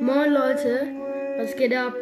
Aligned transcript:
Moin 0.00 0.32
Leute, 0.32 0.86
was 1.38 1.56
geht 1.56 1.74
ab? 1.74 1.96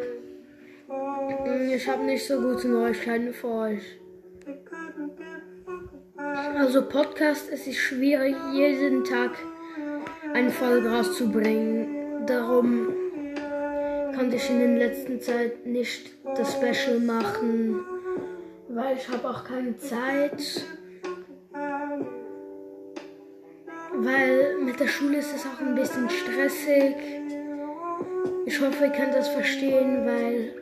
Ich 1.73 1.87
habe 1.89 2.03
nicht 2.03 2.27
so 2.27 2.39
gute 2.39 2.67
Neuigkeiten 2.67 3.33
für 3.33 3.47
euch. 3.47 3.81
Also 6.55 6.83
Podcast 6.87 7.49
es 7.51 7.65
ist 7.65 7.77
schwierig, 7.77 8.35
jeden 8.53 9.03
Tag 9.03 9.31
eine 10.33 10.51
Folge 10.51 10.91
rauszubringen. 10.91 12.25
Darum 12.27 12.93
konnte 14.15 14.35
ich 14.35 14.49
in 14.49 14.59
der 14.59 14.89
letzten 14.89 15.19
Zeit 15.19 15.65
nicht 15.65 16.11
das 16.35 16.53
Special 16.53 16.99
machen, 16.99 17.79
weil 18.69 18.95
ich 18.95 19.09
habe 19.09 19.27
auch 19.27 19.43
keine 19.43 19.75
Zeit. 19.77 20.65
Weil 23.93 24.57
mit 24.63 24.79
der 24.79 24.87
Schule 24.87 25.17
ist 25.17 25.33
es 25.35 25.45
auch 25.45 25.59
ein 25.59 25.73
bisschen 25.73 26.07
stressig. 26.09 27.16
Ich 28.45 28.61
hoffe, 28.61 28.85
ihr 28.85 28.91
könnt 28.91 29.13
das 29.13 29.29
verstehen, 29.29 30.05
weil 30.05 30.53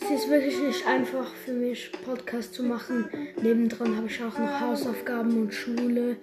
es 0.00 0.10
ist 0.10 0.30
wirklich 0.30 0.58
nicht 0.60 0.86
einfach 0.86 1.34
für 1.34 1.52
mich, 1.52 1.92
Podcast 2.04 2.54
zu 2.54 2.62
machen. 2.62 3.08
Nebendran 3.40 3.96
habe 3.96 4.06
ich 4.06 4.22
auch 4.22 4.38
noch 4.38 4.60
Hausaufgaben 4.60 5.42
und 5.42 5.54
Schule. 5.54 6.16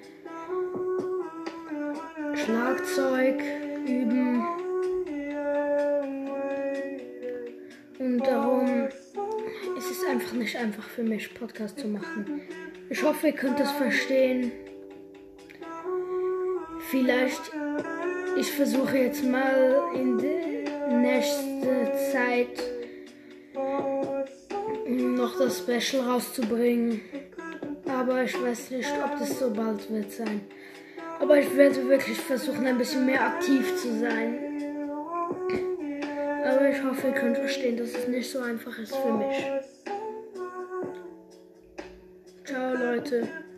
Schlagzeug 2.35 3.41
üben. 3.85 4.43
Und 7.99 8.19
darum 8.19 8.87
ist 9.77 9.91
es 9.91 10.03
einfach 10.09 10.33
nicht 10.33 10.55
einfach 10.55 10.87
für 10.87 11.03
mich, 11.03 11.33
Podcast 11.33 11.79
zu 11.79 11.87
machen. 11.87 12.41
Ich 12.89 13.03
hoffe, 13.03 13.27
ihr 13.27 13.33
könnt 13.33 13.59
das 13.59 13.71
verstehen. 13.71 14.51
Vielleicht, 16.89 17.51
ich 18.39 18.51
versuche 18.53 18.97
jetzt 18.97 19.23
mal 19.23 19.91
in 19.93 20.17
der 20.17 20.97
nächsten 20.97 21.61
Zeit 22.11 22.63
noch 24.87 25.37
das 25.37 25.57
Special 25.59 26.03
rauszubringen. 26.03 27.01
Aber 27.85 28.23
ich 28.23 28.41
weiß 28.41 28.71
nicht, 28.71 28.89
ob 29.03 29.19
das 29.19 29.39
so 29.39 29.49
bald 29.49 29.91
wird 29.91 30.11
sein. 30.11 30.41
Aber 31.19 31.37
ich 31.37 31.53
werde 31.57 31.87
wirklich 31.89 32.17
versuchen, 32.17 32.65
ein 32.65 32.77
bisschen 32.77 33.05
mehr 33.05 33.21
aktiv 33.21 33.75
zu 33.75 33.99
sein. 33.99 34.39
Aber 36.45 36.69
ich 36.69 36.81
hoffe, 36.81 37.07
ihr 37.07 37.13
könnt 37.13 37.37
verstehen, 37.37 37.77
dass 37.77 37.89
es 37.89 38.07
nicht 38.07 38.31
so 38.31 38.39
einfach 38.39 38.77
ist 38.79 38.95
für 38.95 39.13
mich. 39.13 39.37
Ciao, 42.45 42.73
Leute. 42.73 43.48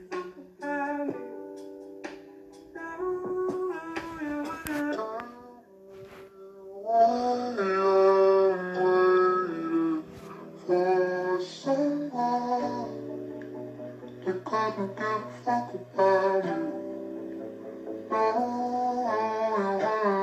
to 14.75 14.87
give 14.95 15.05
a 15.05 15.21
fuck 15.45 15.73
about 15.73 16.45
you. 16.45 16.90